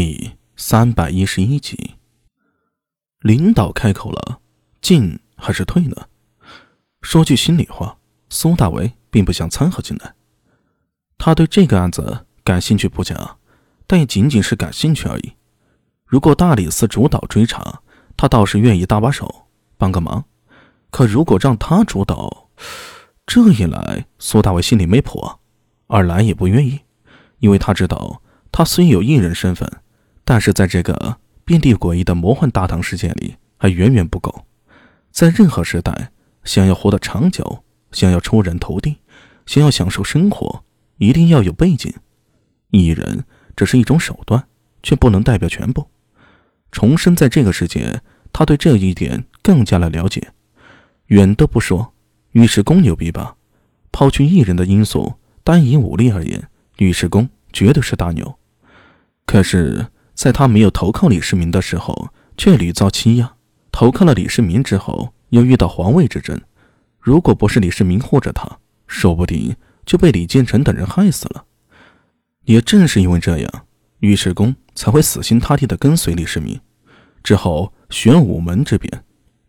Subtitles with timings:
[0.00, 1.96] 第三百一十一集，
[3.18, 4.38] 领导开口了，
[4.80, 6.06] 进还是退呢？
[7.02, 7.98] 说句心里话，
[8.30, 10.14] 苏大为并不想掺和进来。
[11.18, 13.38] 他对这个案子感兴趣不假，
[13.88, 15.32] 但也仅仅是感兴趣而已。
[16.06, 17.82] 如果大理寺主导追查，
[18.16, 20.24] 他倒是愿意搭把手帮个忙。
[20.92, 22.50] 可如果让他主导，
[23.26, 25.28] 这一来苏大为心里没谱，
[25.88, 26.82] 二来也不愿意，
[27.40, 28.22] 因为他知道。
[28.50, 29.70] 他虽有艺人身份，
[30.28, 31.16] 但是在这个
[31.46, 34.44] 遍地诡异的魔幻大唐世界里，还远远不够。
[35.10, 36.10] 在任何时代，
[36.44, 38.98] 想要活得长久，想要出人头地，
[39.46, 40.62] 想要享受生活，
[40.98, 41.90] 一定要有背景。
[42.72, 43.24] 艺人
[43.56, 44.46] 只是一种手段，
[44.82, 45.88] 却不能代表全部。
[46.70, 50.32] 重生在这个世界，他对这一点更加的了解。
[51.06, 51.94] 远的不说，
[52.32, 53.36] 尉迟恭牛逼吧？
[53.90, 58.38] 抛去艺人的因素，单以武力而言，尉迟恭绝对是大牛。
[59.24, 59.86] 可是，
[60.18, 63.36] 在他没有投靠李世民的时候，却屡遭欺压；
[63.70, 66.40] 投靠了李世民之后，又遇到皇位之争。
[66.98, 69.54] 如果不是李世民护着他，说不定
[69.86, 71.44] 就被李建成等人害死了。
[72.46, 73.66] 也正是因为这样，
[74.00, 76.60] 尉迟恭才会死心塌地地跟随李世民。
[77.22, 79.04] 之后，玄武门之变，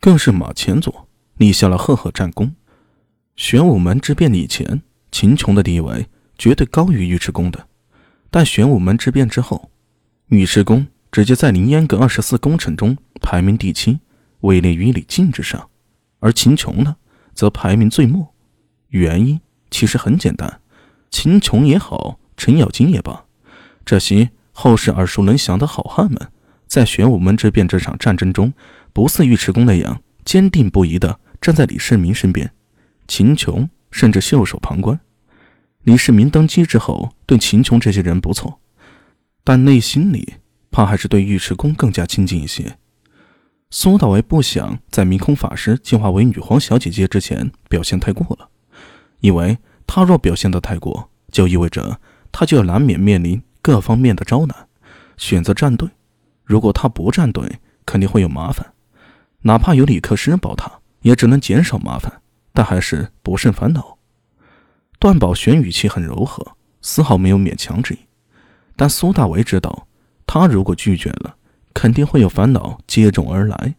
[0.00, 1.06] 更是马前佐
[1.36, 2.50] 立下了赫赫战功。
[3.36, 4.80] 玄武门之变以前，
[5.12, 6.06] 秦琼的地位
[6.38, 7.68] 绝对高于尉迟恭的。
[8.30, 9.70] 但玄武门之变之后，
[10.28, 14.00] 尉迟恭直接在凌烟阁二十四功臣中排名第七，
[14.40, 15.68] 位列于李靖之上，
[16.18, 16.96] 而秦琼呢，
[17.34, 18.34] 则排名最末。
[18.88, 19.38] 原因
[19.70, 20.60] 其实很简单，
[21.10, 23.26] 秦琼也好，程咬金也罢，
[23.84, 26.18] 这些后世耳熟能详的好汉们，
[26.66, 28.54] 在玄武门之变这场战争中，
[28.94, 32.50] 不似尉迟恭那样坚定不移地站在李世民身边，
[33.06, 34.98] 秦琼甚至袖手旁观。
[35.82, 38.58] 李世民登基之后，对秦琼这些人不错，
[39.44, 40.34] 但内心里
[40.70, 42.78] 怕还是对尉迟恭更加亲近一些。
[43.70, 48.48] 苏大为不想在明空法师进化为女皇小姐姐之前表现太过了，
[49.20, 52.00] 因为他若表现得太过，就意味着
[52.32, 54.68] 他就要难免面临各方面的招难。
[55.16, 55.88] 选择站队，
[56.44, 58.72] 如果他不站队，肯定会有麻烦。
[59.42, 60.70] 哪怕有李克师保他，
[61.02, 62.22] 也只能减少麻烦，
[62.52, 63.98] 但还是不胜烦恼。
[64.98, 67.98] 段宝玄语气很柔和，丝毫没有勉强之意。
[68.76, 69.86] 但苏大为知道，
[70.26, 71.36] 他如果拒绝了，
[71.72, 73.74] 肯定会有烦恼接踵而来。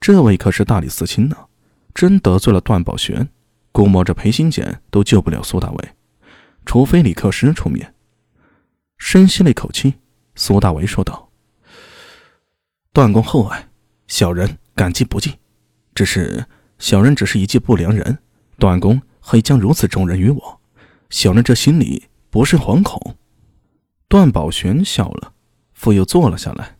[0.00, 1.36] 这位可是大理寺卿呢，
[1.94, 3.28] 真得罪了段宝玄，
[3.72, 5.88] 估摸着裴行俭都救不了苏大为，
[6.64, 7.94] 除非李克石出面。
[8.98, 9.94] 深吸了一口气，
[10.34, 11.30] 苏大为说道
[12.92, 13.68] ：“段公厚爱，
[14.06, 15.32] 小人感激不尽。
[15.94, 16.46] 只是
[16.78, 18.18] 小人只是一介不良人，
[18.58, 20.60] 段公。”会将如此重任于我，
[21.10, 23.14] 小人这心里不是惶恐。
[24.10, 25.34] 段宝玄笑了，
[25.74, 26.78] 复又坐了下来。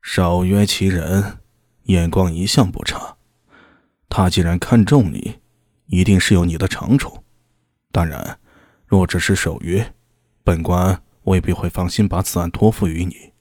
[0.00, 1.38] 少约其人，
[1.86, 3.16] 眼光一向不差。
[4.08, 5.40] 他既然看中你，
[5.86, 7.24] 一定是有你的长处。
[7.90, 8.38] 当然，
[8.86, 9.94] 若只是守约，
[10.44, 13.32] 本官未必会放心把此案托付于你。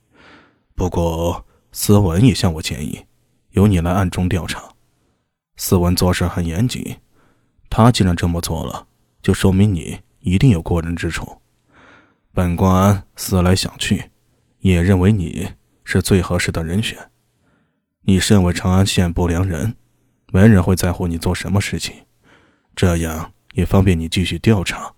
[0.74, 3.06] 不过，斯文也向我建议，
[3.52, 4.64] 由你来暗中调查。
[5.58, 6.98] 斯文做事很严谨。
[7.70, 8.88] 他既然这么做了，
[9.22, 11.44] 就说明你一定有过人之处。
[12.36, 14.12] 本官思来想去，
[14.60, 15.54] 也认为你
[15.86, 17.10] 是最合适的人选。
[18.02, 19.74] 你身为长安县不良人，
[20.34, 21.96] 没人会在乎你做什么事情，
[22.76, 24.94] 这样也方便你继续调查。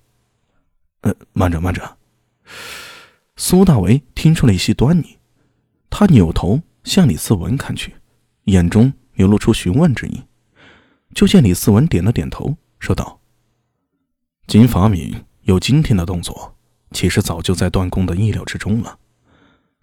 [1.01, 1.97] 呃，慢着慢着。
[3.35, 5.19] 苏大为听出了一些端倪，
[5.91, 7.93] 他扭头向李思文看去，
[8.45, 10.23] 眼中流露出询问之意。
[11.13, 13.21] 就见李思文点了点头，说道
[14.47, 16.56] ：“金法敏有今天的动作，
[16.91, 18.97] 其实早就在段公的意料之中了。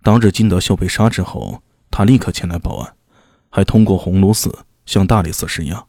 [0.03, 2.95] 当日金德秀被杀之后，他立刻前来报案，
[3.51, 5.87] 还通过鸿胪寺向大理寺施压。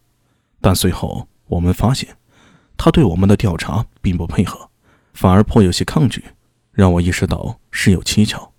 [0.62, 2.18] 但随后我们发现，
[2.78, 4.70] 他对我们的调查并不配合，
[5.14, 6.24] 反而颇有些抗拒，
[6.72, 8.54] 让我意识到事有蹊跷。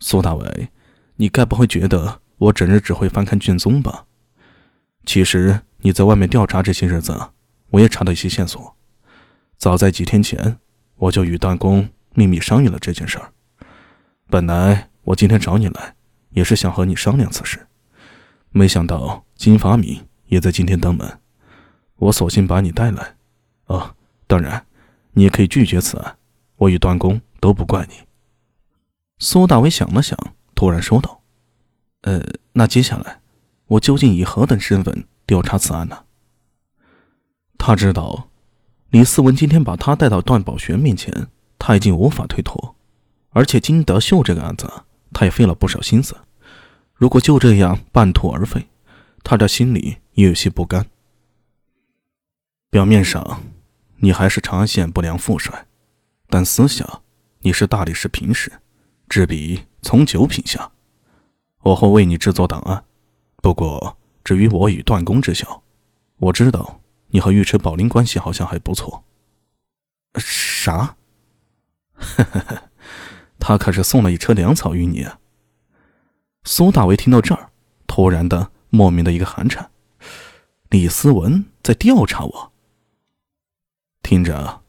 [0.00, 0.68] 苏大伟，
[1.16, 4.06] 你该不会觉得我整日只会翻看卷宗吧？
[5.04, 7.30] 其实……”你在外面调查这些日子，
[7.70, 8.76] 我也查到一些线索。
[9.56, 10.60] 早在几天前，
[11.02, 13.32] 我就与段公秘密商议了这件事儿。
[14.28, 15.96] 本来我今天找你来，
[16.30, 17.66] 也是想和你商量此事，
[18.50, 21.18] 没想到金发敏也在今天登门，
[21.96, 23.16] 我索性把你带来。
[23.66, 23.96] 哦，
[24.28, 24.64] 当然，
[25.14, 26.16] 你也可以拒绝此案，
[26.54, 27.94] 我与段公都不怪你。
[29.18, 30.16] 苏大伟想了想，
[30.54, 31.22] 突然说道
[32.02, 32.22] ：“呃，
[32.52, 33.20] 那接下来，
[33.66, 36.04] 我究竟以何等身份？”调查此案呢？
[37.58, 38.28] 他知道，
[38.92, 41.28] 李思文今天把他带到段宝玄面前，
[41.58, 42.76] 他已经无法推脱。
[43.30, 44.70] 而且金德秀这个案子，
[45.14, 46.14] 他也费了不少心思。
[46.92, 48.68] 如果就这样半途而废，
[49.24, 50.84] 他这心里也有些不甘。
[52.68, 53.42] 表面上，
[53.96, 55.66] 你还是长安县不良副帅，
[56.28, 57.00] 但私下
[57.40, 58.52] 你是大理石平时，
[59.08, 60.70] 执笔从九品下。
[61.62, 62.84] 我会为你制作档案。
[63.36, 65.62] 不过，至于我与段公知晓，
[66.18, 66.81] 我知道
[67.12, 69.04] 你和尉迟宝林关系好像还不错。
[70.18, 70.96] 啥？
[71.94, 72.70] 呵呵呵，
[73.38, 75.18] 他可是送了一车粮草与你啊！
[76.44, 77.50] 苏大为听到这儿，
[77.86, 79.70] 突然的莫名的一个寒颤。
[80.70, 82.52] 李思文在调查我。
[84.02, 84.62] 听着，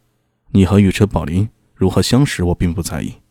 [0.51, 3.21] 你和尉迟宝林如何相识，我并不在意。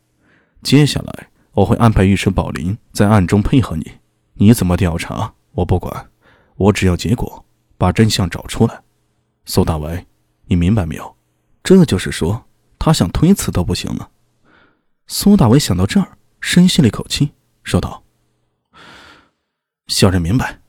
[0.63, 3.93] 接下来我会安排尉迟宝林在暗中配合你。
[4.35, 6.11] 你怎么调查，我不管，
[6.57, 7.45] 我只要结果，
[7.77, 8.83] 把真相找出来。
[9.45, 10.07] 苏大为，
[10.45, 11.17] 你明白没有？
[11.63, 12.45] 这就是说，
[12.79, 14.11] 他想推辞都不行了。
[15.07, 18.05] 苏大为想到这儿，深吸了一口气，说道
[19.89, 20.61] ：“小人明白。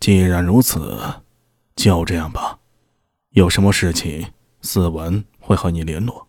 [0.00, 1.22] 既然如此，
[1.76, 2.58] 就这样吧。
[3.30, 6.26] 有什么事情，思文会和你联络。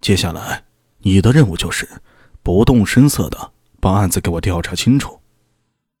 [0.00, 0.64] 接下来，
[0.98, 2.00] 你的任务就是
[2.42, 5.20] 不动声色的把案子给我调查清楚。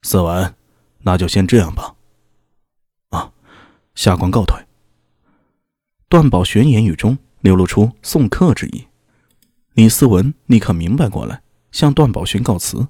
[0.02, 0.54] 思文，
[1.00, 1.95] 那就先这样吧。
[4.06, 4.56] 下官告退。”
[6.08, 8.86] 段宝玄言语中流露出送客之意，
[9.74, 11.42] 李思文立刻明白过来，
[11.72, 12.86] 向段宝玄告辞。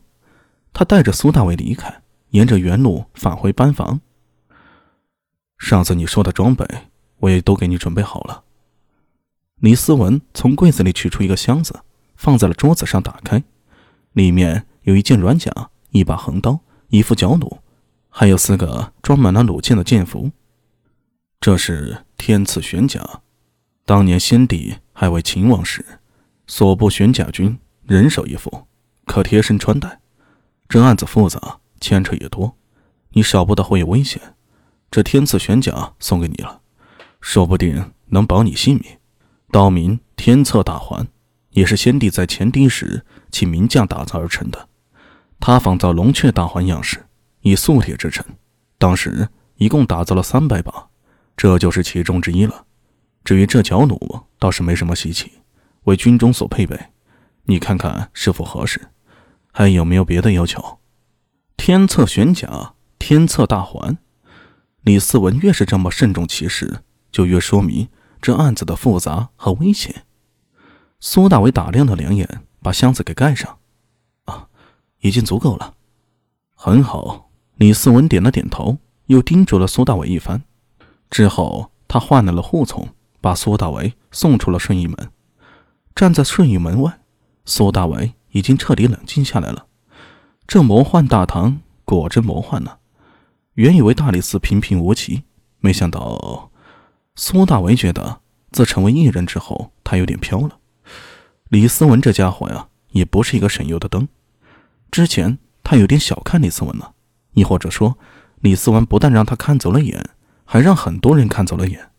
[0.74, 2.02] 他带着苏大伟离开，
[2.32, 4.02] 沿着原路返回班房。
[5.56, 6.66] 上次你说的装备，
[7.20, 8.44] 我也都给你准备好了。
[9.60, 11.80] 李思文从柜子里取出一个箱子，
[12.14, 13.42] 放在了桌子上，打开，
[14.12, 15.50] 里面有一件软甲、
[15.92, 17.62] 一把横刀、一副角弩，
[18.10, 20.30] 还有四个装满了弩箭的箭符。
[21.40, 23.22] 这是天赐玄甲，
[23.84, 25.84] 当年先帝还为秦王时，
[26.46, 28.66] 所部玄甲军人手一副，
[29.04, 30.00] 可贴身穿戴。
[30.68, 32.56] 这案子复杂，牵扯也多，
[33.10, 34.20] 你少不得会有危险。
[34.90, 36.60] 这天赐玄甲送给你了，
[37.20, 38.98] 说不定能保你性命。
[39.52, 41.06] 刀名天策大环，
[41.50, 44.68] 也是先帝在前帝时请名将打造而成的。
[45.38, 47.06] 他仿造龙雀大环样式，
[47.42, 48.26] 以素铁制成，
[48.78, 50.88] 当时一共打造了三百把。
[51.36, 52.64] 这就是其中之一了。
[53.22, 55.32] 至于这角弩，倒是没什么稀奇，
[55.84, 56.78] 为军中所配备。
[57.44, 58.88] 你看看是否合适？
[59.52, 60.78] 还有没有别的要求？
[61.56, 63.98] 天策玄甲，天策大环。
[64.82, 67.88] 李四文越是这么慎重其事，就越说明
[68.20, 70.04] 这案子的复杂和危险。
[71.00, 73.58] 苏大伟打量了两眼，把箱子给盖上。
[74.24, 74.48] 啊，
[75.00, 75.74] 已经足够了。
[76.54, 77.30] 很好。
[77.56, 80.42] 李四文点了点头，又叮嘱了苏大伟一番。
[81.10, 82.88] 之后，他换来了护从，
[83.20, 85.10] 把苏大为送出了顺义门。
[85.94, 87.00] 站在顺义门外，
[87.44, 89.66] 苏大为已经彻底冷静下来了。
[90.46, 92.78] 这魔幻大唐果真魔幻呢！
[93.54, 95.24] 原以为大理寺平平无奇，
[95.60, 96.50] 没想到
[97.14, 98.20] 苏大为觉得
[98.52, 100.58] 自成为艺人之后，他有点飘了。
[101.48, 104.06] 李思文这家伙呀，也不是一个省油的灯。
[104.90, 106.92] 之前他有点小看李思文了，
[107.32, 107.96] 亦或者说，
[108.40, 110.10] 李思文不但让他看走了眼。
[110.46, 111.90] 还让很多人看走了眼，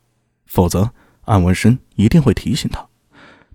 [0.47, 0.91] 否则
[1.25, 2.87] 安文生一定会提醒他。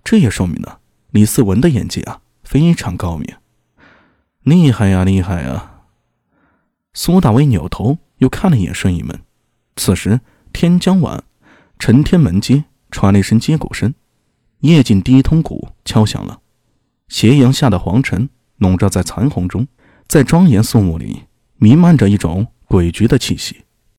[0.03, 0.79] 这也说明了
[1.11, 3.35] 李四文的演技啊非常高明，
[4.43, 5.81] 厉害呀厉害呀！
[6.93, 9.19] 苏大威扭头又看了一眼顺义门，
[9.75, 10.21] 此时
[10.53, 11.23] 天将晚，
[11.79, 13.95] 陈天门街传来一声接鼓声，
[14.59, 16.41] 夜景第一通鼓敲响了。
[17.07, 19.67] 斜阳下的黄尘笼罩在残红中，
[20.07, 21.23] 在庄严肃穆里
[21.55, 23.62] 弥漫着一种诡谲的气息。